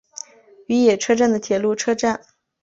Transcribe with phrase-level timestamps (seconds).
[0.65, 2.19] 与野车站的铁路车站。